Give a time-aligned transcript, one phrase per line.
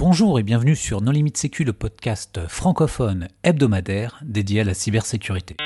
[0.00, 5.56] Bonjour et bienvenue sur Non Limite Sécu, le podcast francophone hebdomadaire dédié à la cybersécurité.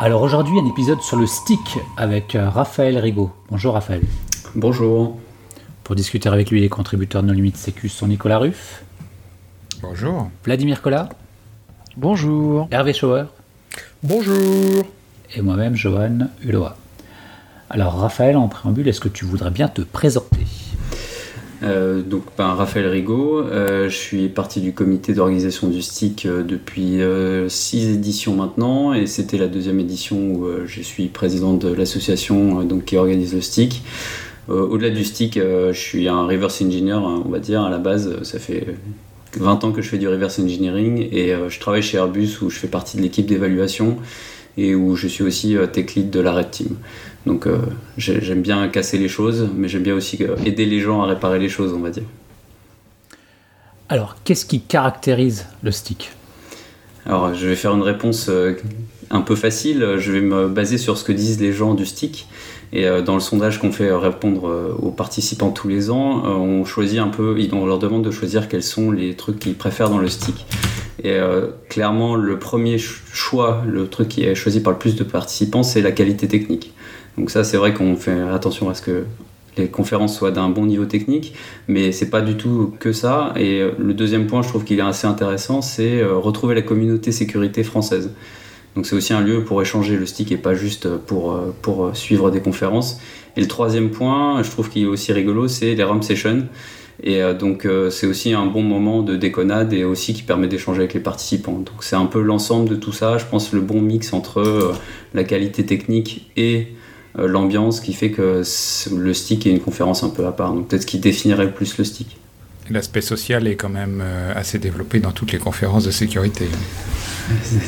[0.00, 3.30] Alors aujourd'hui, un épisode sur le stick avec euh, Raphaël Rigaud.
[3.50, 4.02] Bonjour Raphaël.
[4.56, 5.16] Bonjour.
[5.84, 8.82] Pour discuter avec lui, les contributeurs de No Limite Sécu sont Nicolas Ruff.
[9.80, 10.28] Bonjour.
[10.42, 11.08] Vladimir Collat.
[12.00, 12.68] Bonjour.
[12.70, 13.24] Hervé Schauer.
[14.04, 14.84] Bonjour.
[15.34, 16.76] Et moi-même, Johan Uloa.
[17.70, 20.46] Alors Raphaël, en préambule, est-ce que tu voudrais bien te présenter?
[21.64, 26.44] Euh, donc, ben, Raphaël Rigaud, euh, je suis parti du comité d'organisation du STIC euh,
[26.44, 27.00] depuis
[27.50, 32.84] six éditions maintenant, et c'était la deuxième édition où je suis président de l'association donc
[32.84, 33.82] qui organise le STIC.
[34.46, 38.22] Au-delà du STIC, je suis un reverse engineer, hein, on va dire, à la base,
[38.22, 38.68] ça fait
[39.36, 42.50] 20 ans que je fais du reverse engineering et euh, je travaille chez Airbus où
[42.50, 43.98] je fais partie de l'équipe d'évaluation
[44.56, 46.76] et où je suis aussi euh, tech lead de la Red Team.
[47.26, 47.58] Donc euh,
[47.96, 51.48] j'aime bien casser les choses, mais j'aime bien aussi aider les gens à réparer les
[51.48, 52.04] choses, on va dire.
[53.90, 56.12] Alors, qu'est-ce qui caractérise le stick?
[57.06, 58.30] Alors, je vais faire une réponse
[59.10, 59.94] un peu facile.
[59.96, 62.28] Je vais me baser sur ce que disent les gens du stick.
[62.72, 66.30] Et euh, dans le sondage qu'on fait répondre euh, aux participants tous les ans, euh,
[66.30, 69.90] on choisit un peu, on leur demande de choisir quels sont les trucs qu'ils préfèrent
[69.90, 70.46] dans le stick.
[71.04, 71.16] Et
[71.68, 75.80] clairement, le premier choix, le truc qui est choisi par le plus de participants, c'est
[75.80, 76.72] la qualité technique.
[77.16, 79.04] Donc ça, c'est vrai qu'on fait attention à ce que
[79.56, 81.34] les conférences soient d'un bon niveau technique,
[81.68, 83.32] mais c'est pas du tout que ça.
[83.36, 87.62] Et le deuxième point, je trouve qu'il est assez intéressant, c'est retrouver la communauté sécurité
[87.62, 88.10] française.
[88.76, 91.96] Donc c'est aussi un lieu pour échanger le stick et pas juste pour, euh, pour
[91.96, 93.00] suivre des conférences.
[93.36, 96.46] Et le troisième point, je trouve qu'il est aussi rigolo, c'est les RAM sessions.
[97.02, 100.48] Et euh, donc euh, c'est aussi un bon moment de déconnade et aussi qui permet
[100.48, 101.58] d'échanger avec les participants.
[101.58, 104.74] Donc c'est un peu l'ensemble de tout ça, je pense le bon mix entre
[105.14, 106.68] la qualité technique et
[107.16, 108.42] l'ambiance qui fait que
[108.96, 110.52] le stick est une conférence un peu à part.
[110.52, 112.16] Donc peut-être ce qui définirait le plus le stick.
[112.70, 114.02] L'aspect social est quand même
[114.34, 116.46] assez développé dans toutes les conférences de sécurité.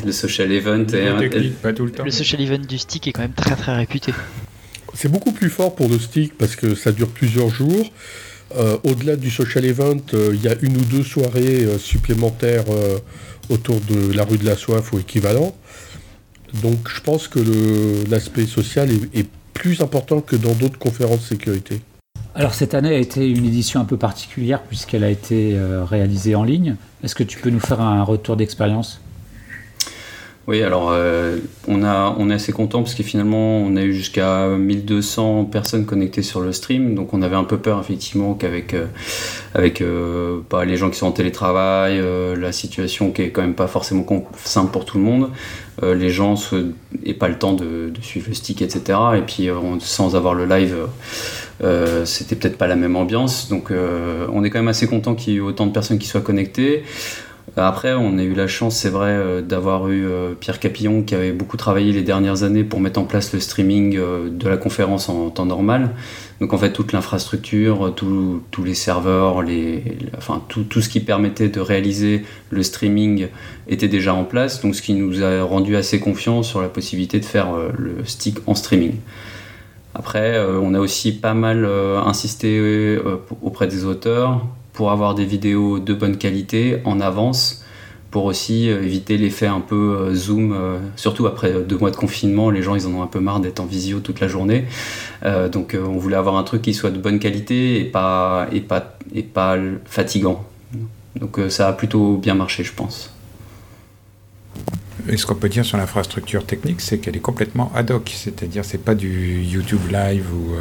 [0.05, 0.85] le social event.
[1.63, 2.05] pas tout le, temps.
[2.05, 4.13] le social event du stick est quand même très très réputé.
[4.95, 7.91] C'est beaucoup plus fort pour le stick parce que ça dure plusieurs jours.
[8.57, 12.65] Euh, au-delà du social event, euh, il y a une ou deux soirées euh, supplémentaires
[13.49, 15.57] autour de la rue de la soif ou équivalent.
[16.63, 17.39] Donc je pense que
[18.11, 21.83] l'aspect social est, est, plus important que dans d'autres conférences sécurité.
[22.35, 25.59] Alors cette année a été une édition un peu particulière puisqu'elle a été
[25.89, 26.77] réalisée en ligne.
[27.03, 29.01] Est-ce que tu peux nous faire un retour d'expérience?
[30.51, 31.83] Oui, alors euh, on,
[32.29, 36.53] est assez content parce que finalement on a eu jusqu'à 1200 personnes connectées sur le
[36.53, 38.87] stream, donc on avait un peu peur effectivement qu'avec euh,
[39.57, 42.03] euh, les gens qui sont en télétravail,
[42.37, 44.05] la situation qui est quand même pas forcément
[44.43, 45.31] simple pour tout le monde,
[45.83, 46.35] les gens
[47.05, 48.99] n'aient pas le temps de, suivre le stick, etc.
[49.17, 49.49] Et puis
[49.81, 50.77] sans avoir le live,
[52.05, 55.37] c'était peut-être pas la même ambiance, donc on est quand même assez content qu'il y
[55.37, 56.85] ait autant de personnes qui soient connectées.
[57.57, 61.15] Après, on a eu la chance, c'est vrai, euh, d'avoir eu euh, Pierre Capillon qui
[61.15, 64.57] avait beaucoup travaillé les dernières années pour mettre en place le streaming euh, de la
[64.57, 65.91] conférence en temps normal.
[66.41, 69.45] Donc en fait, toute l'infrastructure, tous les serveurs,
[70.17, 73.29] enfin tout, tout, ce qui permettait de réaliser le streaming
[73.69, 74.63] était déjà en place.
[74.63, 78.39] Donc ce qui nous a rendu assez confiants sur la possibilité de faire le stick
[78.47, 78.95] en streaming.
[79.95, 81.67] Après, on a aussi pas mal
[82.07, 82.99] insisté
[83.43, 84.41] auprès des auteurs
[84.73, 87.65] pour avoir des vidéos de bonne qualité en avance
[88.11, 91.97] pour aussi euh, éviter l'effet un peu euh, zoom, euh, surtout après deux mois de
[91.97, 94.65] confinement, les gens ils en ont un peu marre d'être en visio toute la journée.
[95.53, 98.97] donc on voulait avoir un truc qui soit de bonne qualité et pas, et pas,
[99.15, 100.45] et pas fatigant.
[101.17, 103.13] Donc ça a plutôt bien marché je pense.
[105.09, 108.65] Et ce qu'on peut dire sur l'infrastructure technique, c'est qu'elle est complètement ad hoc, c'est-à-dire
[108.65, 110.55] c'est pas du YouTube Live ou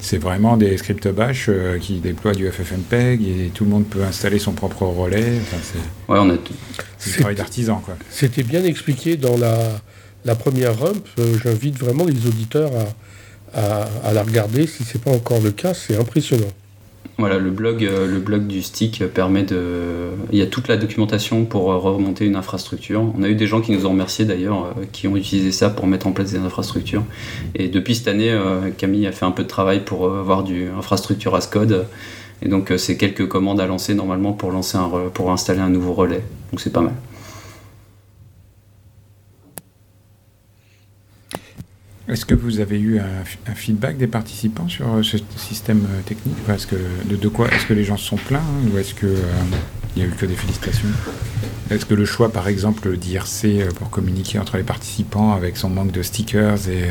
[0.00, 4.02] c'est vraiment des scripts bash euh, qui déploient du FFmpeg et tout le monde peut
[4.04, 5.32] installer son propre relais.
[5.62, 5.78] c'est
[6.12, 7.82] ouais, on a du travail d'artisan.
[8.10, 9.80] C'était bien expliqué dans la,
[10.24, 11.06] la première rump.
[11.18, 12.70] Euh, j'invite vraiment les auditeurs
[13.54, 14.66] à, à, à la regarder.
[14.66, 16.52] Si ce n'est pas encore le cas, c'est impressionnant.
[17.20, 20.10] Voilà, le blog, euh, le blog du stick permet de.
[20.30, 23.02] Il y a toute la documentation pour remonter une infrastructure.
[23.18, 25.68] On a eu des gens qui nous ont remercié d'ailleurs, euh, qui ont utilisé ça
[25.68, 27.02] pour mettre en place des infrastructures.
[27.56, 30.68] Et depuis cette année, euh, Camille a fait un peu de travail pour avoir du
[30.78, 31.86] infrastructure as code.
[32.40, 35.94] Et donc, c'est quelques commandes à lancer normalement pour, lancer un pour installer un nouveau
[35.94, 36.22] relais.
[36.52, 36.94] Donc, c'est pas mal.
[42.08, 46.36] Est-ce que vous avez eu un, feedback des participants sur euh, ce système euh, technique?
[46.48, 49.06] Est-ce que, de, quoi Est-ce que les gens se sont plaints hein, ou est-ce que,
[49.06, 49.20] euh,
[49.94, 50.88] Il n'y a eu que des félicitations?
[51.70, 55.68] Est-ce que le choix, par exemple, d'IRC euh, pour communiquer entre les participants avec son
[55.68, 56.88] manque de stickers et,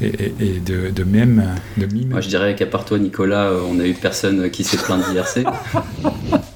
[0.00, 1.44] et, de, de mèmes,
[1.76, 2.08] de mimes?
[2.08, 5.46] Moi, je dirais qu'à part toi, Nicolas, on a eu personne qui s'est plaint d'IRC.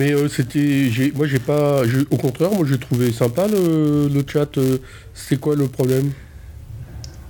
[0.00, 4.56] Mais euh, c'était, moi j'ai pas, au contraire, moi j'ai trouvé sympa le, le chat.
[4.56, 4.78] Euh,
[5.12, 6.12] c'est quoi le problème?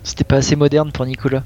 [0.04, 1.42] C'était pas assez moderne pour Nicolas.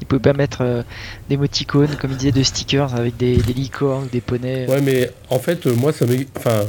[0.00, 0.82] Il pouvait pas mettre euh,
[1.28, 4.66] des moticônes, comme il disait, de stickers avec des, des licornes, des poneys.
[4.68, 6.64] Ouais, mais en fait, moi ça m'est, enfin,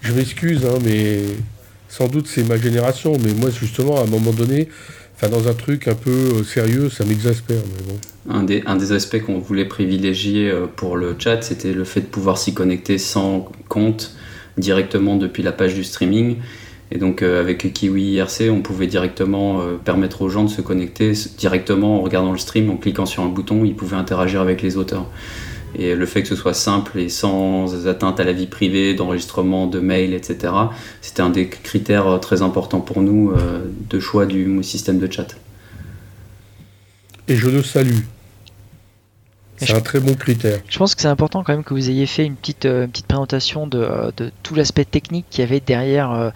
[0.00, 1.18] je m'excuse, hein, mais
[1.88, 4.68] sans doute c'est ma génération, mais moi justement à un moment donné,
[5.28, 7.60] dans un truc un peu euh, sérieux, ça m'exaspère.
[8.28, 12.00] Un, des, un des aspects qu'on voulait privilégier euh, pour le chat, c'était le fait
[12.00, 14.14] de pouvoir s'y connecter sans compte
[14.56, 16.36] directement depuis la page du streaming.
[16.90, 21.12] Et donc euh, avec Kiwi IRC, on pouvait directement permettre aux gens de se connecter
[21.38, 24.76] directement en regardant le stream, en cliquant sur un bouton, ils pouvaient interagir avec les
[24.76, 25.06] auteurs.
[25.74, 29.66] Et le fait que ce soit simple et sans atteinte à la vie privée, d'enregistrement
[29.66, 30.52] de mails, etc.,
[31.00, 35.10] c'était un des critères euh, très importants pour nous euh, de choix du système de
[35.10, 35.36] chat.
[37.28, 38.00] Et je le salue.
[39.58, 40.58] C'est un très bon critère.
[40.70, 43.06] Je pense que c'est important quand même que vous ayez fait une petite, euh, petite
[43.06, 44.10] présentation de,
[44.42, 46.32] tout l'aspect technique qu'il y avait derrière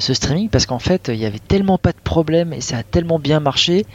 [0.00, 2.82] ce streaming, parce qu'en fait, il n'y avait tellement pas de problème et ça a
[2.82, 3.86] tellement bien marché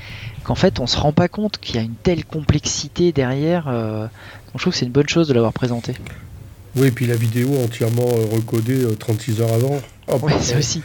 [0.46, 3.70] qu'en fait, on se rend pas compte qu'il y a une telle complexité derrière
[4.56, 5.94] je trouve que c'est une bonne chose de l'avoir présenté.
[6.76, 9.82] Oui, et puis la vidéo entièrement euh, recodée 36 euh, heures avant.
[10.24, 10.82] Oui, c'est aussi.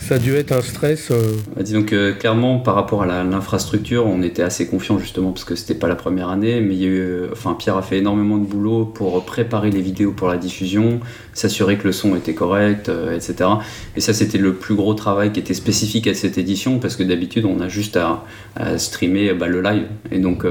[0.00, 1.10] Ça a dû être un stress.
[1.10, 1.36] Euh.
[1.54, 5.54] Bah, disons que clairement, par rapport à l'infrastructure, on était assez confiant justement parce que
[5.54, 8.38] c'était pas la première année, mais il y a eu, enfin, Pierre a fait énormément
[8.38, 11.00] de boulot pour préparer les vidéos pour la diffusion,
[11.34, 13.50] s'assurer que le son était correct, etc.
[13.94, 17.02] Et ça, c'était le plus gros travail qui était spécifique à cette édition parce que
[17.02, 18.24] d'habitude, on a juste à,
[18.78, 19.86] streamer bah, le live.
[20.10, 20.44] Et donc,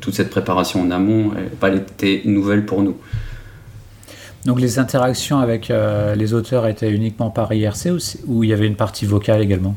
[0.00, 1.32] toute cette préparation en amont,
[1.62, 2.96] elle était nouvelle pour nous.
[4.46, 7.90] Donc les interactions avec euh, les auteurs étaient uniquement par IRC
[8.26, 9.76] ou, il y avait une partie vocale également?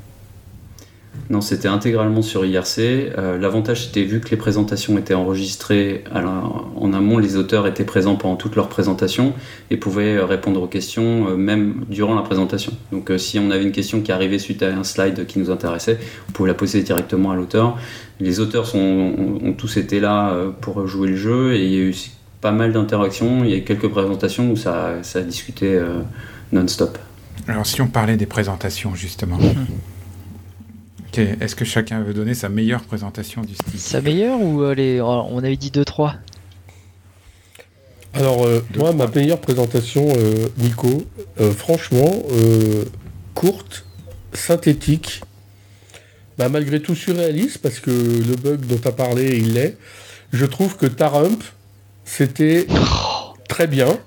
[1.29, 2.79] Non, c'était intégralement sur IRC.
[2.79, 8.15] Euh, l'avantage c'était vu que les présentations étaient enregistrées en amont, les auteurs étaient présents
[8.15, 9.33] pendant toute leur présentation
[9.71, 12.73] et pouvaient euh, répondre aux questions même durant la présentation.
[12.91, 15.99] Donc si on avait une question qui arrivait suite à un slide qui nous intéressait,
[16.27, 17.77] on pouvait la poser directement à l'auteur.
[18.19, 21.81] Les auteurs ont, ont, tous été là pour jouer le jeu et il y a
[21.81, 21.93] eu
[22.45, 23.43] pas mal d'interactions.
[23.43, 26.01] Il y a quelques présentations où ça, ça a discuté euh,
[26.51, 26.99] non-stop.
[27.47, 29.39] Alors, si on parlait des présentations, justement.
[29.39, 29.65] Mhm.
[31.41, 33.79] Est-ce que chacun veut donner sa meilleure présentation du style?
[33.79, 35.01] Sa meilleure ou euh, les...
[35.01, 36.17] on avait dit 2-3
[38.13, 40.05] Alors, euh, moi, ma meilleure présentation,
[40.59, 41.03] Nico,
[41.57, 42.21] franchement,
[43.33, 43.85] courte,
[44.33, 45.21] synthétique,
[46.37, 49.77] bah, malgré tout surréaliste, parce que le bug dont tu as parlé, il l'est.
[50.31, 51.41] Je trouve que Tarump,
[52.05, 52.67] c'était
[53.49, 53.97] très bien.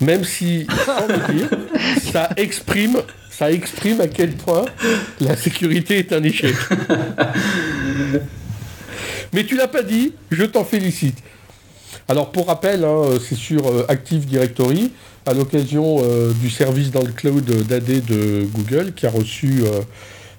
[0.00, 0.66] Même si,
[2.12, 2.98] ça exprime,
[3.30, 4.64] ça exprime à quel point
[5.20, 6.54] la sécurité est un échec.
[9.32, 11.18] Mais tu l'as pas dit, je t'en félicite.
[12.08, 14.92] Alors pour rappel, hein, c'est sur euh, Active Directory,
[15.26, 19.62] à l'occasion euh, du service dans le cloud d'AD de Google, qui a reçu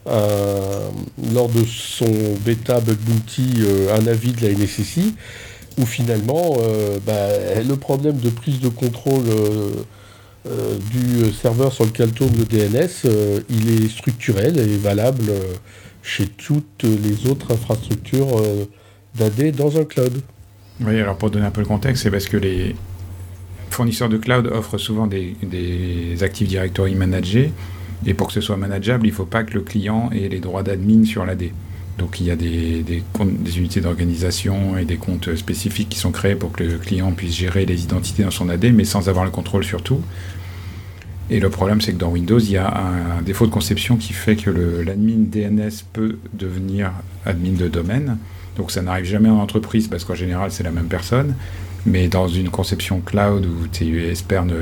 [0.07, 0.89] euh,
[1.31, 2.11] lors de son
[2.43, 3.61] bêta bug bounty
[3.93, 5.13] un avis de la NSSI
[5.79, 9.71] où finalement euh, bah, le problème de prise de contrôle euh,
[10.47, 15.31] euh, du serveur sur lequel tourne le DNS, il est structurel et valable
[16.03, 18.41] chez toutes les autres infrastructures
[19.15, 20.21] d'AD dans un cloud.
[20.81, 22.75] Oui, alors pour donner un peu le contexte, c'est parce que les
[23.69, 27.51] fournisseurs de cloud offrent souvent des, des Active Directory managés,
[28.05, 30.39] et pour que ce soit manageable, il ne faut pas que le client ait les
[30.39, 31.51] droits d'admin sur l'AD.
[31.99, 36.35] Donc il y a des, des, unités d'organisation et des comptes spécifiques qui sont créés
[36.35, 39.31] pour que le client puisse gérer les identités dans son AD, mais sans avoir le
[39.31, 40.01] contrôle sur tout.
[41.29, 44.13] Et le problème, c'est que dans Windows, il y a un, défaut de conception qui
[44.13, 46.91] fait que l'admin DNS peut devenir
[47.25, 48.17] admin de domaine.
[48.55, 51.35] Donc ça n'arrive jamais en entreprise parce qu'en général, c'est la même personne.
[51.85, 54.55] Mais dans une conception cloud où, tu espères ne,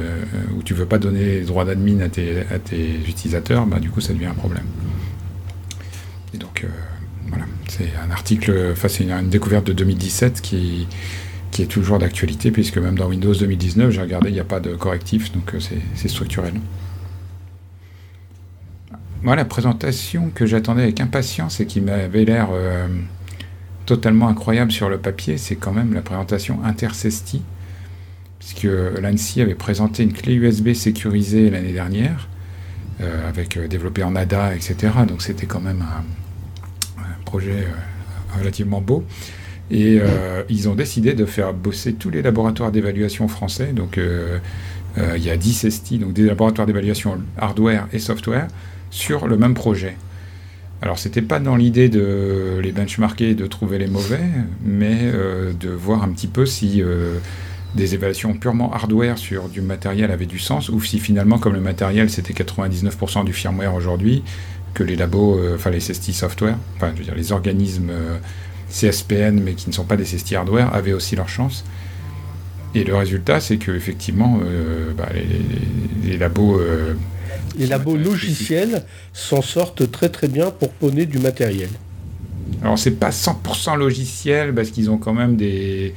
[0.55, 4.13] où tu veux pas donner les droits d'admin à tes, utilisateurs, bah, du coup, ça
[4.13, 4.65] devient un problème.
[6.33, 6.67] Et donc, euh.
[7.77, 10.87] C'est un article, enfin c'est une, découverte de 2017 qui,
[11.59, 14.75] est toujours d'actualité, puisque même dans Windows 2019, j'ai regardé, il n'y a pas de
[14.75, 15.59] correctif, donc euh,
[15.95, 16.53] c'est structurel.
[19.23, 22.87] Moi, la présentation que j'attendais avec impatience et qui m'avait l'air euh,
[23.87, 27.41] totalement incroyable sur le papier, c'est quand même la présentation InterCesti,
[28.39, 28.67] puisque
[29.01, 32.27] l'ANSI avait présenté une clé USB sécurisée l'année dernière,
[33.01, 34.89] euh, avec développée en ADA, etc.
[35.07, 36.03] Donc c'était quand même un,
[37.27, 39.03] projet euh, relativement beau.
[39.69, 39.99] Et
[40.47, 43.73] ils ont décidé de faire bosser tous les laboratoires d'évaluation français.
[43.73, 43.99] Donc
[44.97, 48.47] il y a 10 STI, donc des laboratoires d'évaluation hardware et software,
[48.91, 49.97] sur le même projet.
[50.81, 54.21] Alors, c'était pas dans l'idée de les benchmarker et de trouver les mauvais,
[54.63, 57.17] mais euh, de voir un petit peu si euh,
[57.73, 61.61] des évaluations purement hardware sur du matériel avaient du sens, ou si finalement, comme le
[61.61, 64.23] matériel c'était 99% du firmware aujourd'hui,
[64.77, 67.91] que les labos, euh, enfin les SST software, enfin je veux dire les organismes
[68.69, 71.65] CSPN mais qui ne sont pas des SST hardware, avaient aussi leur chance.
[72.75, 74.39] Et le résultat, c'est que effectivement,
[74.95, 75.07] bah,
[76.03, 76.61] les, labos
[77.57, 81.69] les labos logiciels s'en sortent très très bien pour poney du matériel.
[82.61, 85.93] Alors c'est pas 100% logiciel parce qu'ils ont quand même des...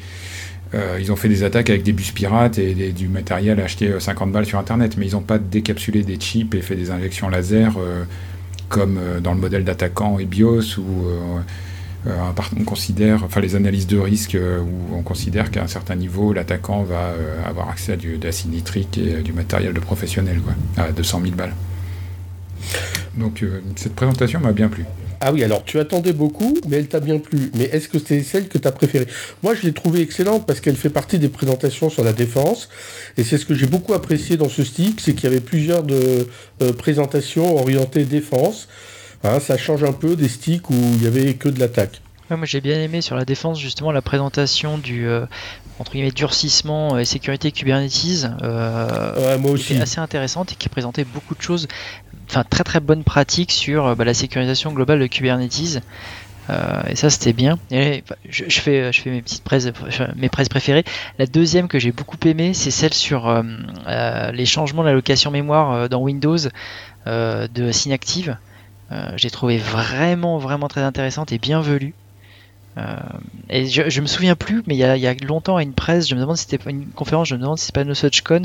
[0.72, 4.28] Euh, ils ont fait des attaques avec des bus pirates et du matériel acheté 50
[4.28, 7.28] euh, balles sur Internet, mais ils n'ont pas décapsulé des chips et fait des injections
[7.28, 8.04] laser euh,
[8.70, 11.04] comme dans le modèle d'attaquant et BIOS où
[12.06, 16.82] on considère, enfin les analyses de risque où on considère qu'à un certain niveau, l'attaquant
[16.82, 17.12] va
[17.44, 21.34] avoir accès à du d'acide nitrique et du matériel de professionnel, quoi, à 200 000
[21.34, 21.54] balles.
[23.16, 23.44] Donc
[23.76, 24.86] cette présentation m'a bien plu.
[25.22, 27.50] Ah oui, alors tu attendais beaucoup, mais elle t'a bien plu.
[27.54, 29.06] Mais est-ce que c'est celle que tu as préférée?
[29.42, 32.70] Moi, je l'ai trouvée excellente parce qu'elle fait partie des présentations sur la défense.
[33.18, 35.82] Et c'est ce que j'ai beaucoup apprécié dans ce stick, c'est qu'il y avait plusieurs
[35.82, 36.26] de,
[36.62, 38.66] euh, présentations orientées défense.
[39.22, 42.00] Hein, ça change un peu des sticks où il y avait que de l'attaque.
[42.30, 45.26] moi j'ai bien aimé sur la défense justement la présentation du euh,
[45.78, 48.26] entre guillemets durcissement et sécurité Kubernetes.
[48.42, 49.76] Euh, moi aussi.
[49.76, 51.68] assez intéressante et qui présentait beaucoup de choses
[52.30, 55.82] enfin très très bonne pratique sur euh, bah, la sécurisation globale de Kubernetes.
[56.48, 57.58] Euh, et ça c'était bien.
[57.70, 59.44] Et, je, fais, je fais mes petites
[60.16, 60.84] mes préférées.
[61.18, 63.42] La deuxième que j'ai beaucoup aimé, c'est celle sur euh,
[64.32, 66.38] les changements de l'allocation mémoire dans Windows
[67.06, 68.36] de Synactive.
[69.16, 71.94] j'ai trouvé vraiment vraiment très intéressante et bienvenue.
[71.94, 72.09] Euh,
[73.48, 76.20] et je, me souviens plus, mais il y, a, longtemps à une presse, je me
[76.20, 78.42] demande si c'était une conférence, je me demande si c'était pas NoSuchCon,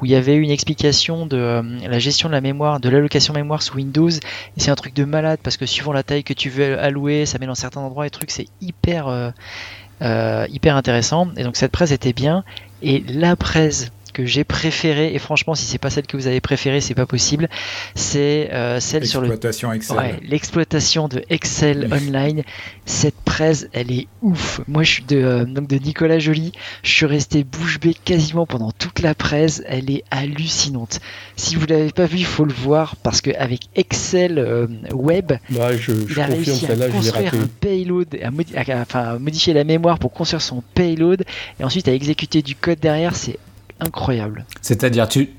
[0.00, 3.34] où il y avait une explication de euh, la gestion de la mémoire, de l'allocation
[3.34, 4.08] mémoire sous Windows.
[4.08, 4.20] Et
[4.58, 7.38] c'est un truc de malade parce que suivant la taille que tu veux allouer, ça
[7.38, 11.28] met dans certains endroits et trucs, c'est hyper, euh, hyper intéressant.
[11.36, 12.44] Et donc cette presse était bien.
[12.82, 16.40] Et la presse que j'ai préférée, et franchement, si c'est pas celle que vous avez
[16.40, 17.48] préférée, c'est pas possible,
[17.94, 19.26] c'est euh, celle sur le.
[19.26, 19.96] L'exploitation Excel.
[19.96, 22.42] Ouais, l'exploitation de Excel Online.
[22.86, 24.60] Cette presse, elle est ouf.
[24.68, 26.52] Moi, je suis de, euh, donc de Nicolas Joly.
[26.82, 29.62] Je suis resté bouche bée quasiment pendant toute la presse.
[29.66, 31.00] Elle est hallucinante.
[31.36, 35.92] Si vous l'avez pas vu, il faut le voir parce qu'avec Excel euh, Web, je,
[36.08, 40.62] il a réussi à construire un payload, à, enfin, modifier la mémoire pour construire son
[40.74, 41.24] payload
[41.58, 43.16] et ensuite à exécuter du code derrière.
[43.16, 43.38] C'est
[43.84, 44.44] incroyable.
[44.60, 45.30] C'est-à-dire, tu,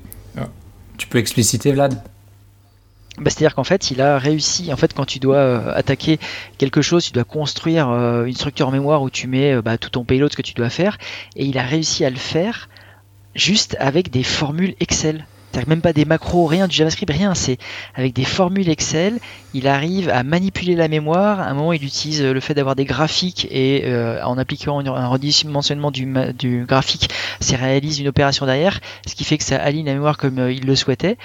[0.96, 2.02] tu peux expliciter, Vlad?
[3.18, 4.72] Bah, C'est-à-dire qu'en fait, il a réussi.
[4.72, 6.18] En fait, quand tu dois euh, attaquer
[6.58, 9.78] quelque chose, tu dois construire euh, une structure en mémoire où tu mets euh, bah,
[9.78, 10.98] tout ton payload, ce que tu dois faire.
[11.34, 12.68] Et il a réussi à le faire
[13.34, 15.26] juste avec des formules Excel
[15.66, 17.34] même pas des macros, rien, du JavaScript, rien.
[17.34, 17.58] C'est
[17.94, 19.18] avec des formules Excel,
[19.54, 21.40] il arrive à manipuler la mémoire.
[21.40, 25.06] À un moment, il utilise le fait d'avoir des graphiques et euh, en appliquant un
[25.06, 27.10] redimensionnement du, du graphique,
[27.40, 30.52] ça réalise une opération derrière, ce qui fait que ça aligne la mémoire comme euh,
[30.52, 31.16] il le souhaitait.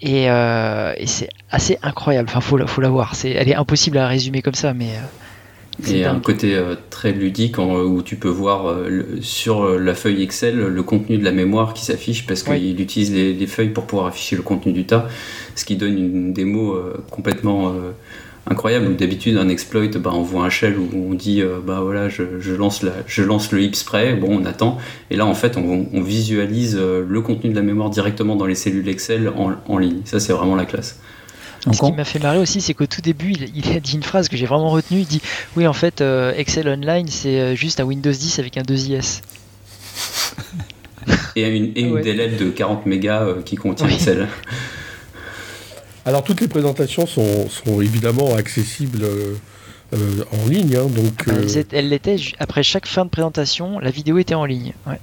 [0.00, 2.28] Et, euh, c'est assez incroyable.
[2.28, 3.14] Enfin, faut, faut la voir.
[3.14, 4.90] C'est, elle est impossible à résumer comme ça, mais
[5.84, 10.56] et un côté euh, très ludique où tu peux voir euh, sur la feuille Excel
[10.56, 14.36] le contenu de la mémoire qui s'affiche parce qu'il utilise les, feuilles pour pouvoir afficher
[14.36, 15.06] le contenu du tas,
[15.54, 17.74] ce qui donne une démo euh, complètement
[18.48, 18.96] incroyable.
[18.96, 22.82] D'habitude, un exploit, bah, on voit un shell où on dit bah voilà, je, lance
[22.82, 24.78] la, je lance le spray, bon, on attend.
[25.10, 28.88] Et là, en fait, on, visualise le contenu de la mémoire directement dans les cellules
[28.88, 30.00] Excel en, en ligne.
[30.04, 31.00] Ça, c'est vraiment la classe.
[31.72, 34.28] Ce qui m'a fait marrer aussi, c'est qu'au tout début, il, a dit une phrase
[34.28, 35.00] que j'ai vraiment retenue.
[35.00, 35.20] Il dit
[35.56, 39.22] Oui, en fait, euh, Excel Online, c'est euh, juste un Windows 10 avec un 2IS.
[41.36, 42.00] et une, et une
[42.36, 44.28] de 40 mégas euh, qui contient Excel.
[46.04, 49.04] Alors, toutes les présentations sont, sont évidemment accessibles.
[49.92, 51.24] en ligne, hein, donc.
[51.28, 54.72] Ah, elle l'était après chaque fin de présentation, la vidéo était en ligne.
[54.86, 54.98] Ouais.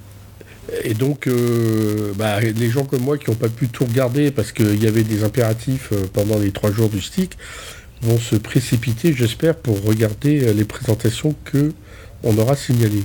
[0.82, 4.52] Et donc, euh, bah, les gens comme moi qui n'ont pas pu tout regarder parce
[4.52, 7.36] qu'il y avait des impératifs euh, pendant les trois jours du stick
[8.02, 11.72] vont se précipiter, j'espère, pour regarder euh, les présentations que
[12.22, 13.04] on aura signalées.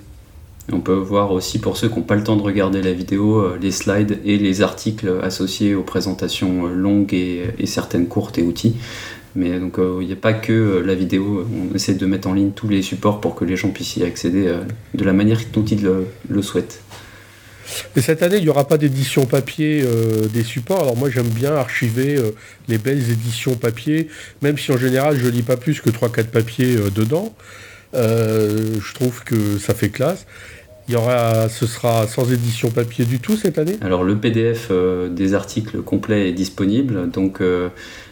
[0.72, 3.56] On peut voir aussi pour ceux qui n'ont pas le temps de regarder la vidéo,
[3.58, 8.76] les slides et les articles associés aux présentations longues et, certaines courtes et outils.
[9.36, 12.52] Mais donc il n'y a pas que la vidéo, on essaie de mettre en ligne
[12.52, 14.54] tous les supports pour que les gens puissent y accéder
[14.94, 15.90] de la manière dont ils
[16.30, 16.84] le souhaitent.
[17.96, 20.82] Et cette année, il n'y aura pas d'édition papier euh, des supports.
[20.82, 22.32] Alors moi, j'aime bien archiver euh,
[22.68, 24.08] les belles éditions papier,
[24.42, 27.34] même si en général, je lis pas plus que 3-4 papiers euh, dedans.
[27.94, 30.26] je trouve que ça fait classe.
[30.88, 34.72] Il y aura, ce sera sans édition papier du tout cette année Alors le PDF
[35.12, 37.44] des articles complets est disponible, donc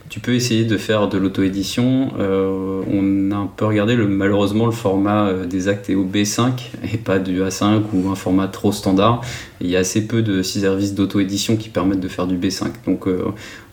[0.10, 2.14] tu peux essayer de faire de l'auto-édition.
[2.20, 6.06] Euh, on a un peu regardé, le, malheureusement, le format euh, des actes est au
[6.06, 6.52] B5
[6.94, 9.22] et pas du A5 ou un format trop standard.
[9.60, 12.68] il y a assez peu de services d'auto-édition qui permettent de faire du B5.
[12.86, 13.26] Donc euh,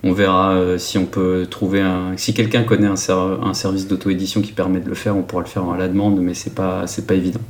[0.02, 2.16] on verra si on peut trouver un.
[2.16, 2.94] Si quelqu'un connaît un,
[3.42, 6.20] un service d'auto-édition qui permet de le faire, on pourra le faire à la demande,
[6.20, 7.40] mais c'est pas, c'est pas évident.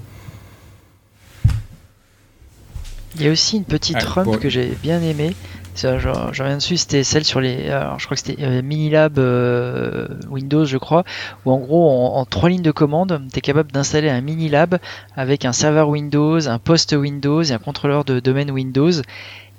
[3.17, 5.35] Il y a aussi une petite ah, run que j'ai bien aimée.
[5.77, 7.67] Je, reviens dessus, c'était celle sur les.
[7.67, 11.05] je crois que c'était euh, Minilab euh, Windows, je crois,
[11.45, 14.79] où en gros, en, trois lignes de commande, tu es capable d'installer un Minilab
[15.17, 18.93] avec un serveur Windows, un post Windows et un contrôleur de domaine Windows.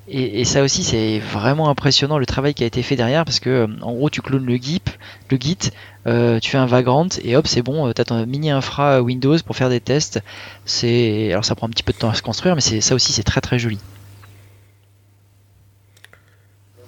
[0.08, 3.68] Et, ça aussi, c'est vraiment impressionnant le travail qui a été fait derrière parce que,
[3.82, 4.84] en gros, tu clones le Git,
[5.32, 5.72] le Git,
[6.06, 9.38] euh, tu fais un vagrant et hop, c'est bon, tu as ton mini infra Windows
[9.44, 10.22] pour faire des tests.
[10.64, 13.14] C'est alors ça prend un petit peu de temps à se construire, mais ça aussi,
[13.14, 13.80] c'est très très joli.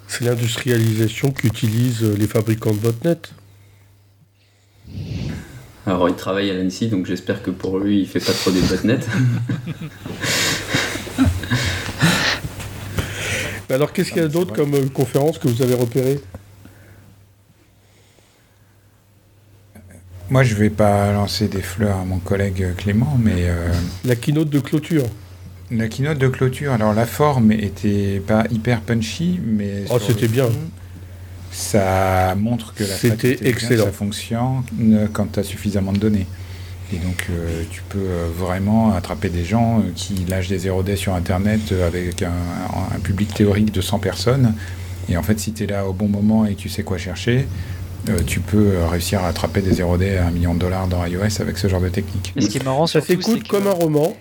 [0.08, 3.18] C'est l'industrialisation qu'utilisent les fabricants de botnet.
[5.86, 8.60] Alors il travaille à l'ANSI, donc j'espère que pour lui il fait pas trop des
[8.62, 8.98] botnets.
[13.70, 16.20] Alors qu'est-ce qu'il y a d'autre comme euh, conférence que vous avez repéré
[20.30, 23.48] Moi je vais pas lancer des fleurs à mon collègue Clément, mais...
[23.48, 23.70] Euh,
[24.04, 25.04] La keynote de clôture.
[25.70, 29.84] La keynote de clôture, alors la forme était pas hyper punchy, mais.
[29.90, 30.48] Oh, c'était bien.
[31.50, 33.84] Ça montre que la c'était excellent.
[33.84, 34.62] ça fonctionne
[35.12, 36.26] quand tu as suffisamment de données.
[36.92, 40.96] Et donc, euh, tu peux euh, vraiment attraper des gens euh, qui lâchent des 0D
[40.96, 44.54] sur Internet avec un, public théorique de 100 personnes.
[45.10, 46.98] Et en fait, si tu es là au bon moment et que tu sais quoi
[46.98, 47.46] chercher,
[48.26, 51.58] tu peux réussir à attraper des 0D à un million de dollars dans iOS avec
[51.58, 52.32] ce genre de technique.
[52.38, 54.14] ce qui est marrant, ça s'écoute comme un roman.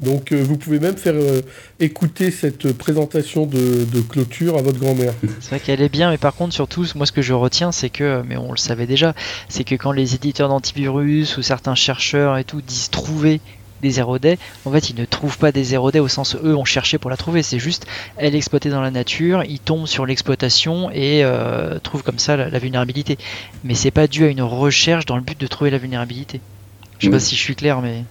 [0.00, 1.42] Donc euh, vous pouvez même faire euh,
[1.78, 5.12] écouter cette présentation de, clôture à votre grand-mère.
[5.40, 7.90] C'est vrai qu'elle est bien, mais par contre surtout, moi ce que je retiens, c'est
[7.90, 9.14] que, mais on le savait déjà,
[9.48, 13.40] c'est que quand les éditeurs d'antivirus ou certains chercheurs et tout disent trouver
[13.82, 16.98] des 0D, en fait ils ne trouvent pas des 0D au sens eux ont cherché
[16.98, 21.24] pour la trouver, c'est juste elle exploitée dans la nature, ils tombent sur l'exploitation et
[21.24, 23.18] euh, trouvent comme ça la, la vulnérabilité.
[23.64, 26.40] Mais c'est pas dû à une recherche dans le but de trouver la vulnérabilité.
[27.00, 28.04] Je sais pas si je suis clair, mais.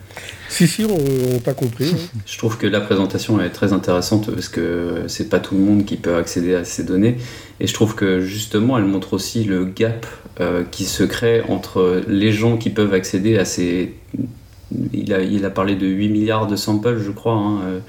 [0.50, 1.92] Si, si, on, t'a compris.
[1.94, 2.20] Hein.
[2.26, 5.86] Je trouve que la présentation est très intéressante parce que c'est pas tout le monde
[5.86, 7.18] qui peut accéder à ces données.
[7.60, 10.08] Et je trouve que justement, elle montre aussi le gap
[10.40, 13.94] euh, qui se crée entre les gens qui peuvent accéder à ces.
[14.94, 17.80] Il a, il a parlé de 8 milliards de samples, je crois, hein, euh,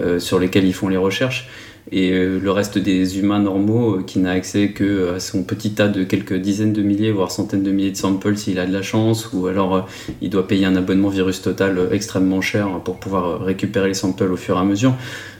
[0.00, 1.48] euh, sur lesquels ils font les recherches
[1.92, 5.44] et euh, le reste des humains normaux euh, qui n'a accès que euh, à son
[5.44, 8.66] petit tas de quelques dizaines de milliers, voire centaines de milliers de samples s'il a
[8.66, 9.86] de la chance, ou alors
[10.22, 14.36] il doit payer un abonnement virus total extrêmement cher pour pouvoir récupérer les samples au
[14.36, 14.94] fur et à mesure.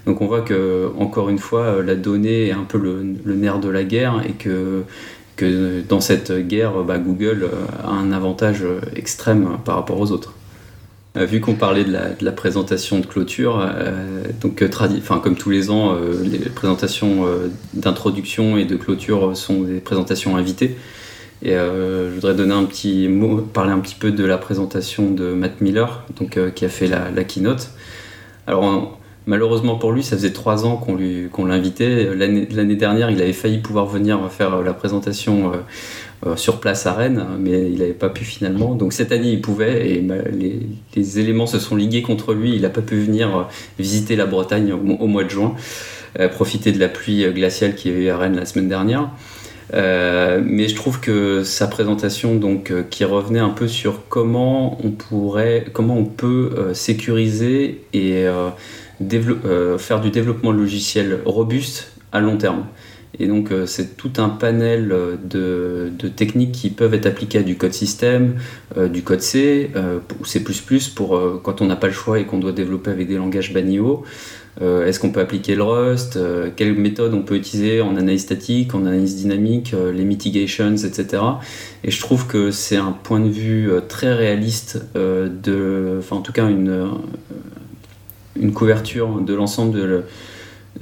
[0.05, 3.71] Donc on voit que, encore une fois, la donnée est un peu le, nerf de
[3.71, 4.85] la guerre et que,
[5.89, 7.49] dans cette guerre, bah, Google
[7.83, 10.35] a un avantage extrême par rapport aux autres.
[11.17, 15.71] Euh, vu qu'on parlait de la, présentation de clôture, euh, euh, enfin, comme tous les
[15.71, 15.95] ans,
[16.25, 17.27] les présentations
[17.75, 20.77] d'introduction et de clôture sont des présentations invitées.
[21.43, 25.33] Et je voudrais donner un petit mot, parler un petit peu de la présentation de
[25.33, 27.71] Matt Miller, donc, qui a fait la, keynote.
[28.47, 30.99] Alors, malheureusement pour lui, ça faisait trois ans qu'on
[31.31, 32.15] qu'on l'invitait.
[32.15, 35.53] L'année dernière, il avait failli pouvoir venir faire la présentation
[36.25, 38.77] euh, sur place à Rennes, mais il n'avait pas pu finalement.
[38.77, 40.07] Donc cette année, il pouvait, et
[40.95, 42.55] les, éléments se sont ligués contre lui.
[42.55, 43.43] Il n'a pas pu venir euh,
[43.81, 45.57] visiter la Bretagne au, mois de juin,
[46.21, 49.11] euh, profiter de la pluie glaciale qui y a eu à Rennes la semaine dernière.
[49.73, 55.65] mais je trouve que sa présentation, donc, qui revenait un peu sur comment on pourrait,
[55.73, 58.27] comment on peut sécuriser et
[59.79, 62.65] faire du développement logiciel robuste à long terme.
[63.19, 67.43] Et donc euh, c'est tout un panel euh, de, techniques qui peuvent être appliquées à
[67.43, 68.37] du code système,
[68.77, 69.71] euh, du code C
[70.21, 70.43] ou C++
[70.95, 74.05] pour quand on n'a pas le choix et qu'on doit développer avec des langages banio.
[74.61, 76.19] Est-ce qu'on peut appliquer le Rust
[76.57, 81.23] Quelles méthodes on peut utiliser en analyse statique, en analyse dynamique, les mitigations, etc.
[81.85, 86.33] Et je trouve que c'est un point de vue très réaliste de, enfin en tout
[86.33, 86.87] cas une,
[88.37, 90.05] une couverture de l'ensemble de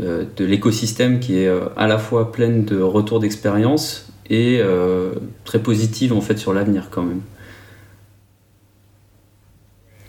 [0.01, 5.15] euh, de l'écosystème qui est euh, à la fois pleine de retours d'expérience et euh,
[5.45, 7.21] très positive en fait sur l'avenir quand même.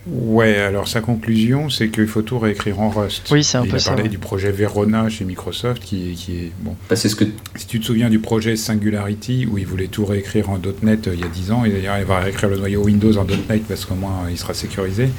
[0.07, 3.29] Ouais, alors sa conclusion, c'est qu'il faut tout réécrire en Rust.
[3.31, 3.91] Oui, c'est un peu il a ça.
[3.91, 4.09] parlé ouais.
[4.09, 6.75] du projet Verona chez Microsoft, qui, qui est bon.
[6.89, 7.25] Bah, c'est ce que
[7.55, 11.13] Si tu te souviens du projet Singularity, où il voulait tout réécrire en .NET euh,
[11.13, 13.63] il y a 10 ans, et d'ailleurs il va réécrire le noyau Windows en .NET
[13.67, 15.09] parce qu'au moins euh, il sera sécurisé.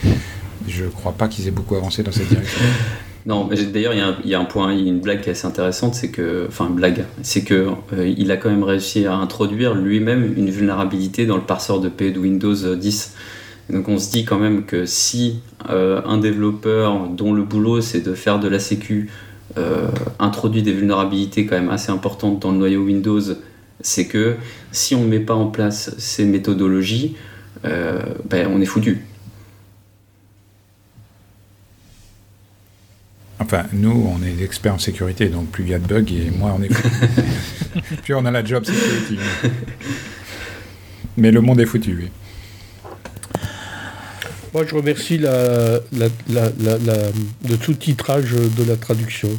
[0.69, 2.61] Je crois pas qu'ils aient beaucoup avancé dans cette direction.
[3.25, 3.93] Non, d'ailleurs,
[4.25, 7.05] il y, a un- point, une blague qui est assez intéressante, c'est que, enfin, blague,
[7.23, 11.79] c'est que euh, a quand même réussi à introduire lui-même une vulnérabilité dans le parseur
[11.79, 13.15] de paix de Windows 10.
[13.71, 15.39] Et donc, on se dit quand même que si
[15.71, 19.09] euh, un développeur dont le boulot c'est de faire de la sécu
[19.57, 19.87] euh,
[20.19, 23.21] introduit des vulnérabilités quand même assez importantes dans le noyau Windows,
[23.83, 24.35] c'est que
[24.73, 27.15] si on ne met pas en place ces méthodologies,
[27.65, 29.05] euh, ben, on est foutu.
[33.43, 36.31] Enfin, nous, on est experts en sécurité, donc plus il y a de bugs, et
[36.31, 36.89] moins on est foutu.
[38.05, 39.19] plus on a la job security.
[41.17, 42.11] Mais le monde est foutu, oui.
[44.55, 47.09] Moi, je remercie la, la, la, la- la-
[47.49, 49.31] le sous-titrage de la traduction.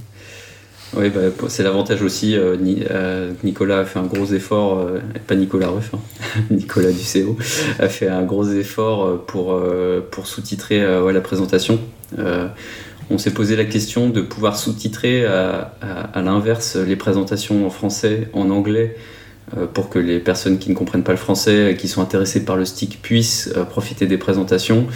[0.95, 2.35] Oui, bah, c'est l'avantage aussi.
[2.35, 5.99] euh, Ni- euh, Nicolas a fait un gros effort, euh, pas Nicolas Ruff, hein,
[6.51, 7.37] Nicolas Ducéo,
[7.79, 11.79] a fait un gros effort pour, euh, pour sous-titrer euh, ouais, la présentation.
[13.09, 18.29] Euh, on s'est posé la question de pouvoir sous-titrer à, l'inverse les présentations en français,
[18.33, 18.95] en anglais,
[19.57, 22.45] euh, pour que les personnes qui ne comprennent pas le français, et qui sont intéressées
[22.45, 24.87] par le stick, puissent euh, profiter des présentations.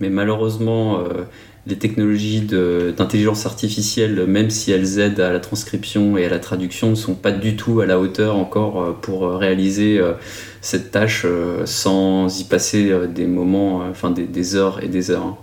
[0.00, 1.24] Mais malheureusement, euh,
[1.66, 6.90] les technologies d'intelligence artificielle, même si elles aident à la transcription et à la traduction,
[6.90, 10.14] ne sont pas du tout à la hauteur encore euh, pour euh, réaliser euh,
[10.60, 14.88] cette tâche euh, sans y passer euh, des moments, euh, enfin des, des heures et
[14.88, 15.36] des heures.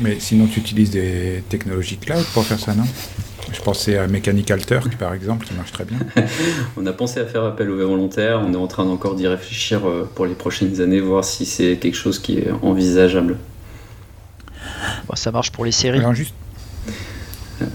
[0.00, 2.84] Mais sinon, tu utilises des technologies cloud pour faire ça, non?
[3.52, 5.98] Je pensais à Mechanical Turk, par exemple, qui marche très bien.
[6.76, 9.86] On a pensé à faire appel aux volontaires, on est en train encore d'y réfléchir
[9.88, 13.38] euh, pour les prochaines années, voir si c'est quelque chose qui est envisageable.
[15.08, 16.00] Bon, ça marche pour les séries.
[16.00, 16.34] Alors, juste...
[17.62, 17.66] Euh,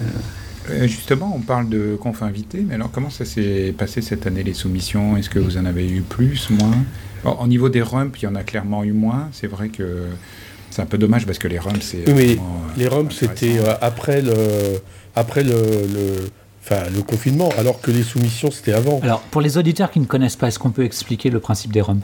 [0.84, 4.54] Justement, on parle de conf invité, mais alors comment ça s'est passé cette année les
[4.54, 5.18] soumissions?
[5.18, 6.78] Est-ce que vous en avez eu plus, moins?
[7.24, 9.28] Bon, Au niveau des rumps, il y en a clairement eu moins.
[9.34, 10.06] C'est vrai que
[10.72, 12.08] c'est un peu dommage parce que les rumps, c'est.
[12.08, 12.38] Oui, mais euh,
[12.78, 14.34] Les rumps, c'était euh, après le,
[15.16, 16.30] après le, le,
[16.64, 19.00] enfin, le confinement, alors que les soumissions, c'était avant.
[19.04, 21.82] Alors, pour les auditeurs qui ne connaissent pas, est-ce qu'on peut expliquer le principe des
[21.82, 22.02] RUM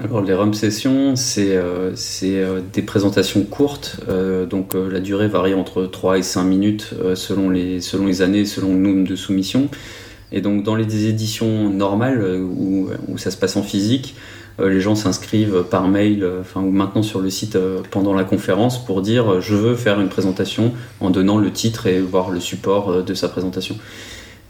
[0.00, 5.00] Alors les RUM sessions, c'est euh, c'est, euh, des présentations courtes, euh, donc euh, la
[5.00, 8.78] durée varie entre 3 et 5 minutes euh, selon, les, selon les années, selon le
[8.78, 9.68] nombre de soumissions.
[10.32, 14.80] Et donc dans les éditions normales où, où ça se passe en physique, euh, les
[14.80, 18.82] gens s'inscrivent par mail, euh, enfin ou maintenant sur le site euh, pendant la conférence
[18.84, 22.40] pour dire euh, je veux faire une présentation en donnant le titre et voir le
[22.40, 23.76] support euh, de sa présentation.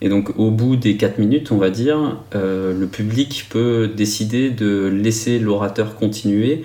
[0.01, 4.51] Et donc au bout des 4 minutes, on va dire, euh, le public peut décider
[4.51, 6.65] de laisser l'orateur continuer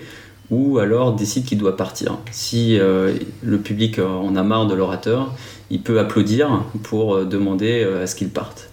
[0.52, 2.18] ou alors décide qu'il doit partir.
[2.32, 5.34] Si euh, le public euh, en a marre de l'orateur,
[5.70, 8.70] il peut applaudir pour euh, demander euh, à ce qu'il parte.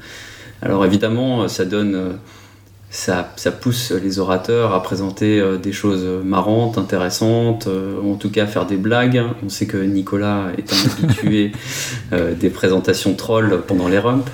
[0.61, 2.19] Alors évidemment, euh, ça donne...
[2.91, 8.31] ça, ça pousse les orateurs à présenter euh, des choses marrantes, intéressantes, euh, en tout
[8.31, 9.23] cas à faire des blagues.
[9.45, 11.53] On sait que Nicolas est un habitué
[12.13, 14.25] euh, des présentations trolls pendant les rumps.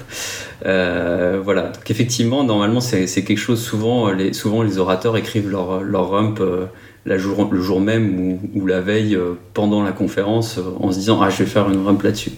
[0.67, 5.83] Euh, voilà, donc effectivement, normalement, c'est quelque chose, souvent les, souvent les orateurs écrivent leur,
[5.83, 6.67] leur rump euh,
[7.05, 10.91] la jour, le jour même ou, ou la veille euh, pendant la conférence euh, en
[10.91, 12.33] se disant Ah, je vais faire une rump là-dessus.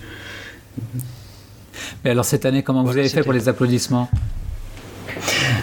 [2.04, 4.08] Mais alors, cette année, comment vous avez fait pour les applaudissements?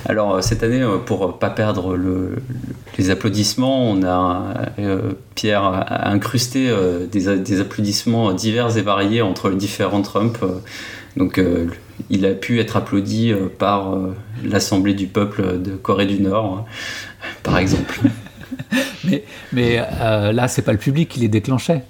[0.05, 2.41] Alors euh, cette année, euh, pour pas perdre le- le-
[2.97, 6.71] les applaudissements, on a euh, Pierre a incrusté
[7.11, 10.37] des, applaudissements divers et variés entre les différents Trump.
[11.17, 11.41] donc
[12.09, 13.95] il a pu être applaudi par
[14.43, 17.99] l'Assemblée du peuple de Corée du Nord, euh, par exemple.
[19.05, 21.83] Mais, mais là, c'est pas le public qui les déclenchait.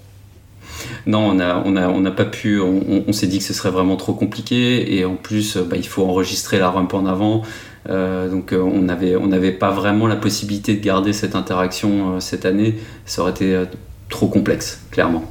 [1.05, 2.59] Non, on n'a on a, on n'a pas pu.
[2.61, 5.87] On, s'est dit que ce serait vraiment trop compliqué et en plus, euh, bah, il
[5.87, 7.41] faut enregistrer la rump en avant.
[7.89, 12.15] Euh, donc, euh, on n'avait on n'avait pas vraiment la possibilité de garder cette interaction
[12.15, 12.75] euh, cette année.
[13.05, 13.65] Ça aurait été euh,
[14.09, 15.25] trop complexe, clairement.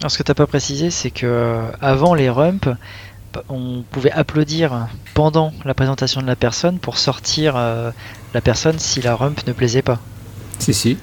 [0.00, 2.74] Alors, ce que tu n'as pas précisé, c'est que euh, avant les rumps,
[3.34, 7.90] bah, on pouvait applaudir pendant la présentation de la personne pour sortir euh,
[8.32, 10.00] la personne si la rump ne plaisait pas.
[10.58, 10.96] Si, si.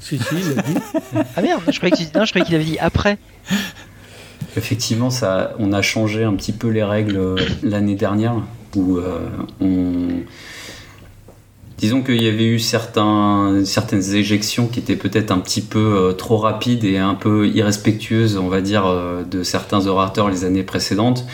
[0.00, 0.74] Si, si, il a dit.
[1.36, 3.18] Ah merde, je croyais qu'il non, je croyais qu'il avait dit après.
[4.56, 8.36] Effectivement, ça, on a changé un petit peu les règles euh, l'année dernière
[8.76, 9.28] où euh,
[9.60, 10.22] on.
[11.78, 16.12] Disons qu'il y avait eu certains, certaines éjections qui étaient peut-être un petit peu euh,
[16.12, 20.62] trop rapides et un peu irrespectueuses, on va dire, euh, de certains orateurs les années
[20.62, 21.26] précédentes.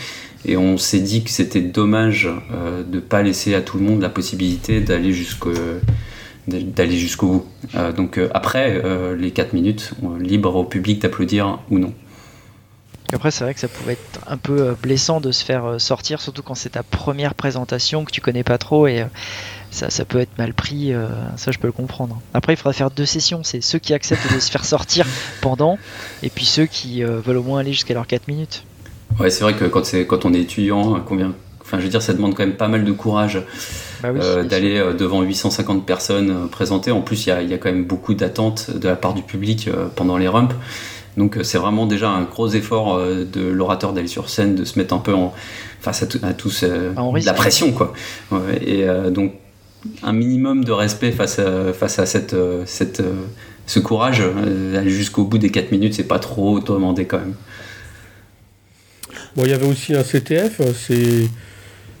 [0.45, 4.01] Et on s'est dit que c'était dommage de ne pas laisser à tout le monde
[4.01, 5.53] la possibilité d'aller jusqu'au
[6.47, 7.45] d'aller jusqu'au bout.
[7.95, 8.81] donc après
[9.17, 11.93] les 4 minutes, libre au public d'applaudir ou non.
[13.13, 16.41] Après, c'est vrai que ça pouvait être un peu blessant de se faire sortir, surtout
[16.41, 19.05] quand c'est ta première présentation que tu connais pas trop et
[19.73, 22.21] ça, ça peut être mal pris, euh, ça je peux le comprendre.
[22.33, 25.05] Après, il faudra faire deux sessions, c'est ceux qui acceptent de se faire sortir
[25.41, 25.77] pendant,
[26.21, 28.63] et puis ceux qui euh, veulent au moins aller jusqu'à leurs 4 minutes.
[29.19, 32.13] Ouais, c'est vrai que quand, quand on est étudiant, combien, enfin je veux dire, ça
[32.13, 33.41] demande quand même pas mal de courage
[34.11, 36.91] bah euh, d'aller devant 850 personnes présentées.
[36.91, 39.69] En plus, il y, y a, quand même beaucoup d'attentes de la part du public
[39.95, 40.55] pendant les rumps.
[41.15, 44.95] Donc c'est vraiment déjà un gros effort de l'orateur d'aller sur scène, de se mettre
[44.95, 45.31] un peu en
[45.79, 47.93] face à, à tous la pression quoi.
[48.65, 49.33] et donc
[50.01, 53.13] un minimum de respect face à, face à cette, euh, cette, euh,
[53.65, 54.21] ce courage.
[54.21, 57.35] Euh, aller jusqu'au bout des 4 minutes, c'est pas trop demandé quand même.
[59.35, 61.27] Bon, il y avait aussi un CTF, c'est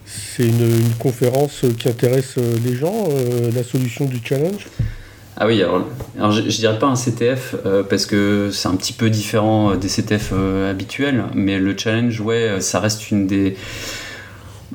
[0.05, 3.07] c'est une, conférence qui intéresse les gens,
[3.53, 4.67] la solution du challenge?
[5.37, 7.55] Ah oui, alors, je, ne dirais pas un CTF
[7.89, 10.33] parce que c'est un petit peu différent des CTF
[10.69, 13.55] habituels, mais le challenge, ouais, ça reste une des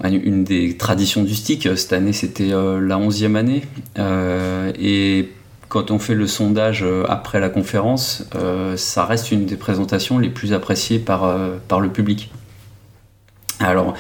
[0.05, 1.69] une des traditions du stick.
[1.77, 3.63] Cette année, c'était euh, la 11e année.
[3.99, 5.31] Euh, et
[5.69, 8.25] quand on fait le sondage euh, après la conférence,
[8.77, 11.35] ça reste une des présentations les plus appréciées par,
[11.69, 12.31] par le public.
[13.61, 13.95] Alors,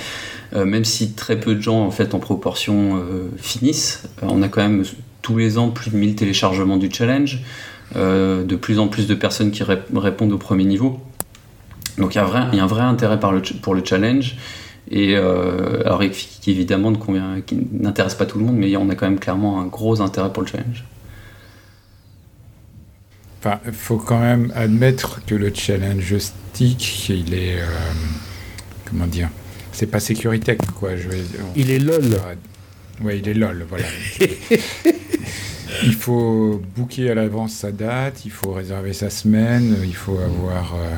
[0.54, 3.02] même si très peu de gens, en fait, en proportion,
[3.36, 4.84] finissent, on a quand même
[5.20, 7.40] tous les ans plus de 1000 téléchargements du challenge,
[7.94, 11.00] de plus en plus de personnes qui répondent au premier niveau.
[11.98, 14.36] Donc il y, a un vrai intérêt pour le challenge.
[14.90, 19.18] Et euh, alors évidemment qui n'intéresse pas tout le monde, mais on a quand même
[19.18, 20.84] clairement un gros intérêt pour le challenge.
[23.40, 27.66] Enfin, il faut quand même admettre que le challenge stick, il est euh,
[28.88, 29.28] comment dire,
[29.78, 30.96] c'est pas sécurité quoi.
[30.96, 31.08] Je
[31.54, 32.02] il est lol.
[33.00, 33.84] Oui, il est lol, voilà.
[35.84, 40.74] il faut booker à l'avance sa date, il faut réserver sa semaine, il faut avoir
[40.74, 40.96] euh,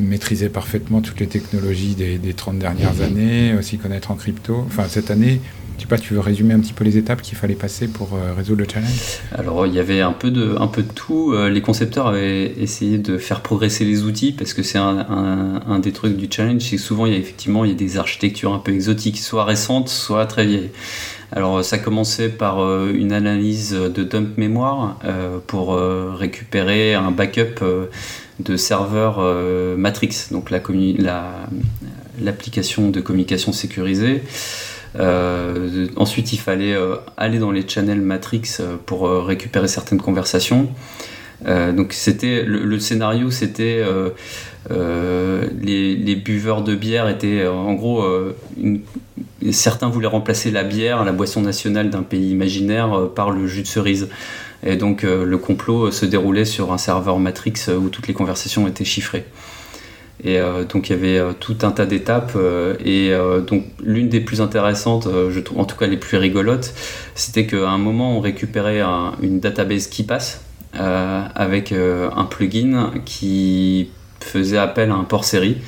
[0.00, 4.64] maîtriser parfaitement toutes les technologies des, des 30 dernières années, aussi connaître en crypto.
[4.66, 5.40] Enfin, cette année,
[5.78, 8.34] tu, pas, tu veux résumer un petit peu les étapes qu'il fallait passer pour euh,
[8.36, 9.20] résoudre le challenge?
[9.32, 11.32] Alors, il y avait un peu de, un peu de tout.
[11.32, 15.92] Euh, les concepteurs avaient essayé de faire progresser les outils parce que c'est un, des
[15.92, 18.52] trucs du challenge, c'est que souvent, il y a effectivement il y a des architectures
[18.52, 20.70] un peu exotiques, soit récentes, soit très vieilles.
[21.30, 24.98] Alors ça commençait par euh, une analyse de dump mémoire
[25.46, 27.60] pour récupérer un backup
[28.40, 34.22] de serveurs euh, Matrix, donc l'application la, de communication sécurisée.
[34.98, 40.68] Euh, ensuite, il fallait euh, aller dans les channels Matrix pour récupérer certaines conversations.
[41.46, 43.84] donc c'était le, scénario, c'était
[44.70, 48.04] les, buveurs de bière étaient en gros
[49.52, 53.68] certains voulaient remplacer la bière, la boisson nationale d'un pays imaginaire, par le jus de
[53.68, 54.08] cerise.
[54.64, 58.14] Et donc euh, le complot se déroulait sur un serveur Matrix euh, où toutes les
[58.14, 59.24] conversations étaient chiffrées.
[60.24, 62.36] Et euh, donc il y avait tout un tas d'étapes.
[62.84, 63.12] et
[63.46, 66.74] donc l'une des plus intéressantes, je trouve, en tout cas les plus rigolotes,
[67.14, 68.82] c'était qu'à un moment on récupérait
[69.22, 70.42] une database qui passe
[70.74, 75.58] avec un plugin qui faisait appel à un port série.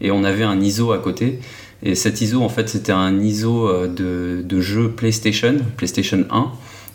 [0.00, 1.40] Et on avait un ISO à côté.
[1.82, 6.52] Et cet ISO, en fait, c'était un ISO de jeu PlayStation, PlayStation 1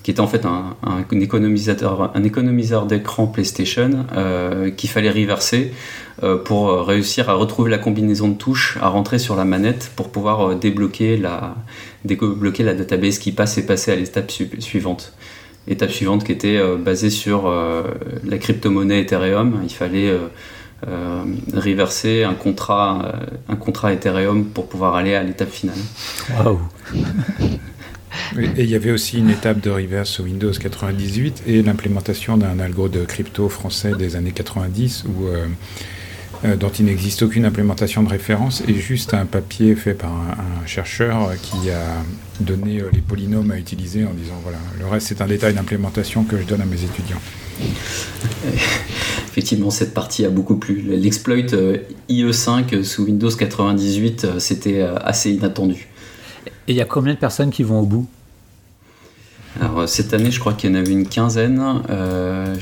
[0.09, 0.75] qui était en fait un,
[1.11, 5.71] économisateur, économiseur d'écran PlayStation euh, qu'il fallait reverser
[6.23, 10.09] euh, pour réussir à retrouver la combinaison de touches à rentrer sur la manette pour
[10.09, 11.53] pouvoir euh, débloquer la,
[12.05, 15.13] débloquer la database qui passe et passer à l'étape suivante.
[15.67, 17.53] Étape suivante qui était basée sur
[18.23, 19.59] la crypto-monnaie Ethereum.
[19.61, 20.11] Il fallait
[21.53, 23.13] reverser un contrat,
[23.47, 25.77] un contrat Ethereum pour pouvoir aller à l'étape finale.
[26.43, 26.59] Waouh
[28.37, 32.59] et il y avait aussi une étape de reverse sur Windows 98 et l'implémentation d'un
[32.59, 35.47] algo de crypto français des années 90 où, euh,
[36.45, 40.65] euh, dont il n'existe aucune implémentation de référence et juste un papier fait par un,
[40.65, 41.83] chercheur qui a
[42.39, 46.23] donné euh, les polynômes à utiliser en disant voilà, le reste c'est un détail d'implémentation
[46.23, 47.21] que je donne à mes étudiants.
[49.31, 50.81] Effectivement, cette partie a beaucoup plu.
[50.81, 51.37] L'exploit
[52.09, 55.87] IE5 sous Windows 98, c'était assez inattendu.
[56.47, 58.07] Et il y a combien de personnes qui vont au bout?
[59.59, 61.61] Alors, euh, cette année, je crois qu'il y en avait une quinzaine.
[61.89, 62.55] Euh,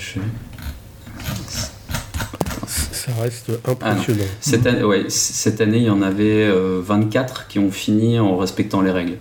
[2.66, 4.20] Ça reste impressionnant.
[4.22, 8.20] Ah cette, année, ouais, cette année, il y en avait 24 euh, qui ont fini
[8.20, 9.18] en respectant les règles.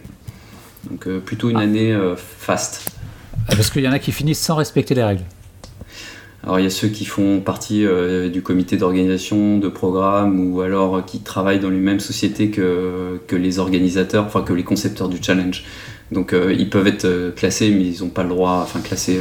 [0.91, 1.61] Donc, plutôt une ah.
[1.61, 2.91] année fast.
[3.49, 5.25] Ah, parce qu'il y en a qui finissent sans respecter les règles.
[6.47, 10.63] Alors il y a ceux qui font partie euh, du comité d'organisation de programme ou
[10.63, 15.09] alors qui travaillent dans les mêmes sociétés que, que les organisateurs, enfin que les concepteurs
[15.09, 15.65] du challenge.
[16.13, 19.19] Donc ils peuvent être classés mais ils n'ont pas le droit, enfin classés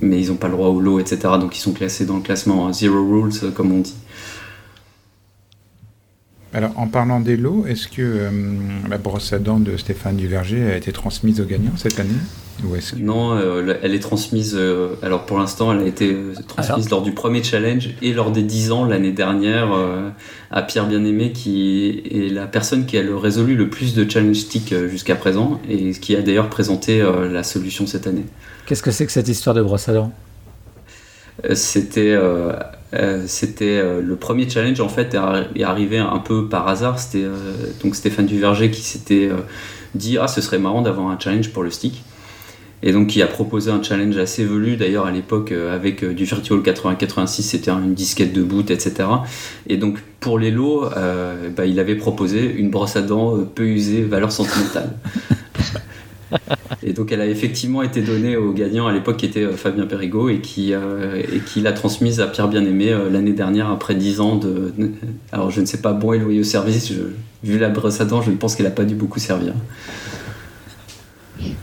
[0.00, 1.18] mais ils n'ont pas le droit au lot, etc.
[1.40, 3.96] Donc ils sont classés dans le classement Zero Rules comme on dit.
[6.54, 8.30] Alors, en parlant des lots, est-ce que euh,
[8.90, 12.10] la brosse à dents de Stéphane Duverger a été transmise aux gagnants cette année?
[12.64, 14.54] Ou est Non, euh, elle est transmise.
[14.56, 16.16] Euh, alors, pour l'instant, elle a été
[16.48, 19.70] transmise lors du premier challenge et lors des 10 ans l'année dernière
[20.50, 24.36] à Pierre Bien-Aimé, qui est la personne qui a le résolu le plus de challenge
[24.36, 28.24] stick jusqu'à présent et qui a d'ailleurs présenté la solution cette année.
[28.66, 30.12] Qu'est-ce que c'est que cette histoire de brosse à dents?
[31.54, 32.16] C'était
[32.94, 35.16] euh, c'était euh, le premier challenge en fait
[35.54, 36.98] est arrivé un peu par hasard.
[36.98, 37.32] C'était euh,
[37.82, 39.30] donc Stéphane Duverger qui s'était
[39.94, 42.02] dit ah ce serait marrant d'avoir un challenge pour le stick
[42.82, 46.60] et donc qui a proposé un challenge assez velu d'ailleurs à l'époque avec du Virtual
[46.60, 49.08] 8086 c'était une disquette de boot etc
[49.68, 50.84] et donc pour les lots
[51.56, 54.90] bah, il avait proposé une brosse à dents peu usée valeur sentimentale
[56.84, 59.86] Et donc elle a effectivement été donnée au gagnant à l'époque qui était euh, Fabien
[59.86, 63.94] Perrigot et qui, euh, et qui l'a transmise à Pierre Bien-Aimé euh, l'année dernière après
[63.94, 64.72] 10 ans de...
[65.30, 66.92] Alors je ne sais pas bon et loyau service,
[67.44, 69.54] vu la brosse à dents, je pense qu'elle n'a pas dû beaucoup servir.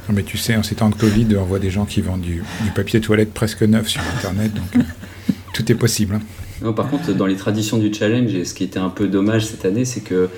[0.10, 2.44] Mais tu sais, en ces temps de Covid, on voit des gens qui vendent du,
[2.76, 4.86] papier toilette presque neuf sur Internet, donc
[5.54, 6.16] tout est possible.
[6.16, 6.22] Hein.
[6.62, 9.46] Non, par contre, dans les traditions du challenge, et ce qui était un peu dommage
[9.46, 10.30] cette année, c'est que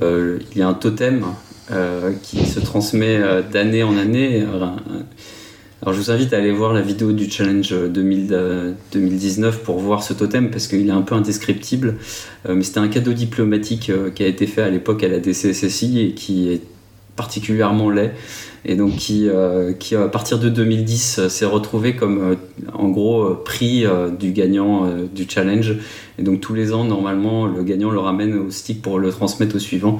[0.00, 1.24] il y a un totem
[1.72, 4.42] euh, qui se transmet euh, d'année en année.
[4.42, 4.66] Euh,
[5.80, 10.12] alors je vous invite à aller voir la vidéo du challenge 2019 pour voir ce
[10.12, 11.96] totem parce qu'il est un peu indescriptible.
[12.48, 16.12] mais c'était un cadeau diplomatique qui a été fait à l'époque à la DCSSI et
[16.12, 16.62] qui est
[17.16, 18.12] particulièrement laid.
[18.66, 19.28] Et donc qui,
[19.78, 22.38] qui à partir de 2010 s'est retrouvé comme
[22.72, 23.84] en gros prix
[24.18, 25.76] du gagnant du challenge.
[26.18, 29.56] Et donc tous les ans normalement le gagnant le ramène au stick pour le transmettre
[29.56, 29.98] au suivant.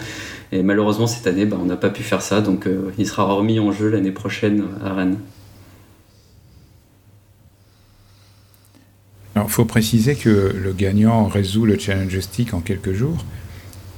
[0.54, 3.24] Et malheureusement, cette année, bah, on n'a pas pu faire ça, donc euh, il sera
[3.24, 5.18] remis en jeu l'année prochaine à Rennes.
[9.34, 13.24] Alors, il faut préciser que le gagnant résout le challenge stick en quelques jours,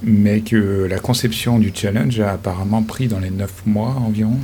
[0.03, 4.37] mais que la conception du challenge a apparemment pris dans les 9 mois environ.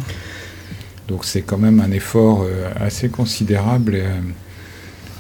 [1.08, 4.06] Donc c'est quand même un effort euh, assez considérable et,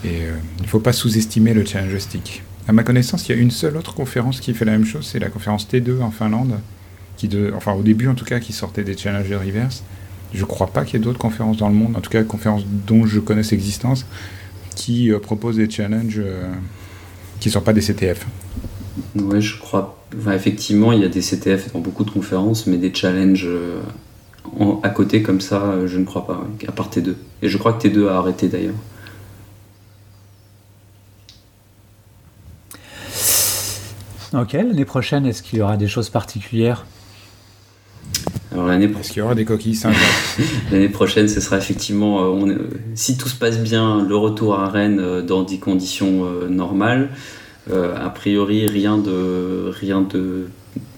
[0.06, 2.44] euh, il ne faut pas sous-estimer le challenge stick.
[2.68, 5.08] À ma connaissance, il y a une seule autre conférence qui fait la même chose,
[5.12, 6.60] c'est la conférence T2 en Finlande,
[7.56, 9.84] enfin au début en tout cas, qui sortait des challenges de reverse.
[10.34, 12.66] Je crois pas qu'il y ait d'autres conférences dans le monde, en tout cas conférences
[12.88, 14.06] dont je connaisse l'existence,
[14.76, 16.52] qui euh, proposent des challenges euh,
[17.40, 18.26] qui ne sont pas des CTF.
[19.16, 19.98] Oui, je crois.
[20.34, 23.82] effectivement, il y a des CTF dans beaucoup de conférences, mais des challenges euh,
[24.84, 27.16] à côté comme ça, je ne crois pas, à part T2.
[27.42, 28.76] Et je crois que T2 a arrêté d'ailleurs.
[34.34, 36.86] Ok, l'année prochaine, est-ce qu'il y aura des choses particulières?
[38.52, 39.80] Alors l'année Est-ce qu'il y aura des coquilles
[40.72, 42.58] L'année prochaine, ce sera effectivement, euh, on,
[42.96, 47.10] si tout se passe bien, le retour à Rennes euh, dans des conditions euh, normales.
[47.72, 50.48] A priori, rien de, rien de,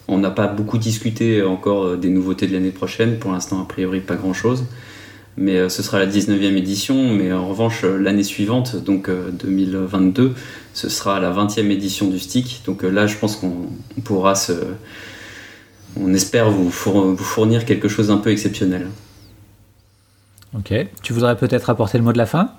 [0.07, 3.17] on n'a pas beaucoup discuté encore des nouveautés de l'année prochaine.
[3.17, 4.65] Pour l'instant, a priori, pas grand-chose.
[5.37, 7.13] Mais ce sera la 19e édition.
[7.13, 10.33] Mais en revanche, l'année suivante, donc 2022,
[10.73, 12.61] ce sera la 20e édition du Stick.
[12.65, 13.67] Donc là, je pense qu'on
[14.03, 14.53] pourra se
[15.99, 18.87] on espère vous, fournir quelque chose d'un peu exceptionnel.
[20.57, 20.73] Ok.
[21.01, 22.51] Tu voudrais peut-être apporter le mot de la fin?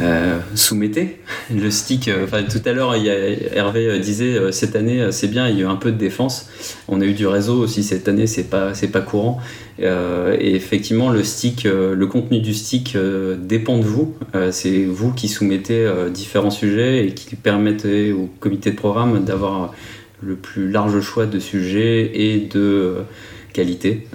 [0.00, 1.18] Euh, soumettez
[1.54, 2.08] le stick.
[2.08, 5.68] Euh, tout à l'heure, Hervé euh, disait cette année c'est bien, il y a eu
[5.68, 6.48] un peu de défense.
[6.88, 9.40] On a eu du réseau aussi cette année, c'est pas c'est pas courant.
[9.78, 12.96] et effectivement, le stick, le contenu du stick
[13.38, 14.14] dépend de vous.
[14.50, 19.74] c'est vous qui soumettez différents sujets et qui permettez au comité de programme d'avoir
[20.22, 22.96] le plus large choix de sujets et de
[23.52, 24.06] qualité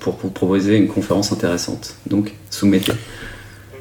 [0.00, 1.96] pour proposer une conférence intéressante.
[2.08, 2.92] Donc, soumettez.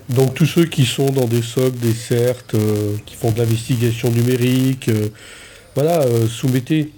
[0.09, 4.09] Donc tous ceux qui sont dans des SOC, des CERT, euh, qui font de l'investigation
[4.09, 5.09] numérique, euh,
[5.75, 6.91] voilà, euh, soumettez.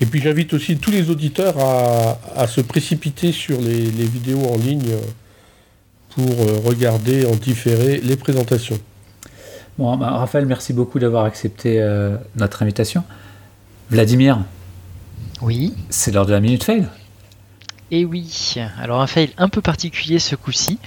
[0.00, 4.94] Et puis j'invite aussi tous les auditeurs à, se précipiter sur les, vidéos en ligne
[6.10, 8.78] pour regarder en différé les présentations.
[9.78, 11.82] Bon, bah, Raphaël, merci beaucoup d'avoir accepté
[12.34, 13.04] notre invitation.
[13.90, 14.40] Vladimir?
[15.40, 15.72] Oui.
[15.88, 16.86] C'est l'heure de la minute fail.
[17.92, 20.80] Et oui, alors un fail un peu particulier ce coup-ci.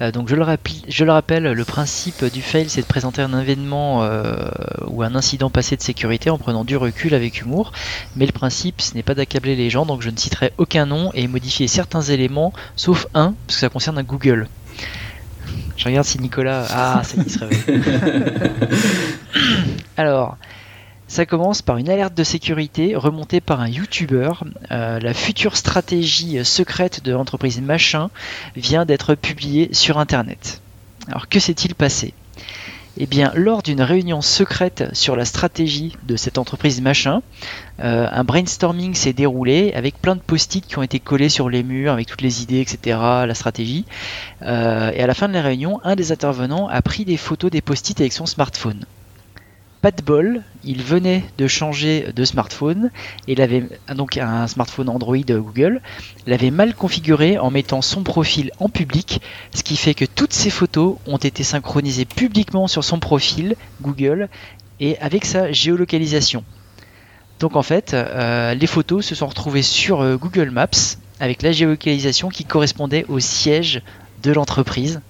[0.00, 0.44] Euh, donc je le,
[0.86, 4.48] je le, rappelle, le principe du fail c'est de présenter un événement euh,
[4.86, 7.72] ou un incident passé de sécurité en prenant du recul avec humour.
[8.14, 11.10] Mais le principe ce n'est pas d'accabler les gens, donc je ne citerai aucun nom
[11.12, 14.46] et modifier certains éléments, sauf un, parce que ça concerne un Google.
[15.76, 16.66] Je regarde si Nicolas.
[16.70, 17.82] Ah, ça y se réveille.
[19.96, 20.36] Alors,
[21.08, 24.30] ça commence par une alerte de sécurité remontée par un YouTuber.
[24.70, 28.10] Euh, la future stratégie secrète de l'entreprise Machin
[28.56, 30.60] vient d'être publiée sur Internet.
[31.08, 32.14] Alors, que s'est-il passé?
[32.96, 37.22] Eh bien, lors d'une réunion secrète sur la stratégie de cette entreprise machin,
[37.80, 41.64] euh, un brainstorming s'est déroulé avec plein de post-it qui ont été collés sur les
[41.64, 43.84] murs avec toutes les idées, etc., la stratégie.
[44.42, 47.50] Euh, et à la fin de la réunion, un des intervenants a pris des photos
[47.50, 48.84] des post-it avec son smartphone
[49.84, 52.90] pas de bol, il venait de changer de smartphone,
[53.28, 55.82] et il avait donc un smartphone Android Google,
[56.26, 59.20] il avait mal configuré en mettant son profil en public,
[59.54, 64.30] ce qui fait que toutes ses photos ont été synchronisées publiquement sur son profil Google
[64.80, 66.44] et avec sa géolocalisation.
[67.38, 71.52] Donc en fait, euh, les photos se sont retrouvées sur euh, Google Maps avec la
[71.52, 73.82] géolocalisation qui correspondait au siège
[74.22, 75.02] de l'entreprise.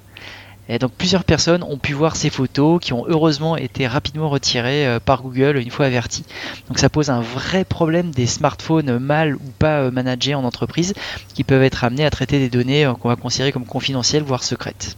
[0.68, 4.86] Et donc plusieurs personnes ont pu voir ces photos qui ont heureusement été rapidement retirées
[4.86, 6.24] euh, par Google une fois averties.
[6.68, 10.94] Donc ça pose un vrai problème des smartphones mal ou pas euh, managés en entreprise
[11.34, 14.42] qui peuvent être amenés à traiter des données euh, qu'on va considérer comme confidentielles voire
[14.42, 14.96] secrètes.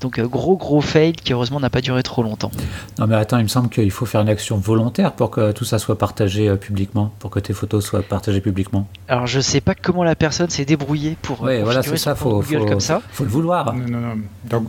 [0.00, 2.50] Donc gros gros fail qui heureusement n'a pas duré trop longtemps.
[2.98, 5.64] Non mais attends, il me semble qu'il faut faire une action volontaire pour que tout
[5.64, 8.88] ça soit partagé publiquement, pour que tes photos soient partagées publiquement.
[9.08, 12.42] Alors je sais pas comment la personne s'est débrouillée pour ouais, voilà, c'est ça, faut,
[12.42, 13.02] Google comme ça.
[13.12, 13.74] Faut le vouloir.
[13.74, 14.16] Non, non,
[14.50, 14.64] non.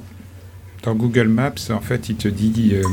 [0.83, 2.71] Dans Google Maps, en fait, il te dit.
[2.73, 2.83] Euh,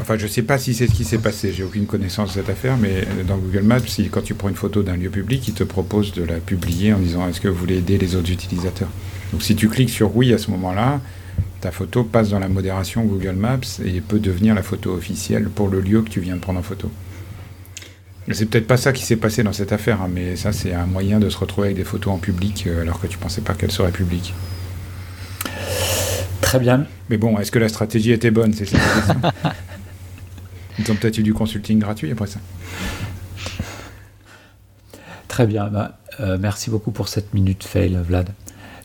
[0.00, 2.34] enfin, je ne sais pas si c'est ce qui s'est passé, j'ai aucune connaissance de
[2.34, 3.80] cette affaire, mais dans Google Maps,
[4.10, 6.98] quand tu prends une photo d'un lieu public, il te propose de la publier en
[6.98, 8.88] disant est-ce que vous voulez aider les autres utilisateurs?
[9.32, 11.00] Donc si tu cliques sur oui à ce moment-là,
[11.60, 15.68] ta photo passe dans la modération Google Maps et peut devenir la photo officielle pour
[15.68, 16.90] le lieu que tu viens de prendre en photo.
[18.32, 20.86] C'est peut-être pas ça qui s'est passé dans cette affaire, hein, mais ça c'est un
[20.86, 23.54] moyen de se retrouver avec des photos en public euh, alors que tu pensais pas
[23.54, 24.34] qu'elles seraient publiques.
[26.40, 26.86] Très bien.
[27.08, 28.78] Mais bon, est-ce que la stratégie était bonne C'est ça
[30.78, 32.40] Ils ont peut-être eu du consulting gratuit après ça.
[35.28, 35.68] Très bien.
[35.68, 38.30] Bah, euh, merci beaucoup pour cette minute fail, Vlad.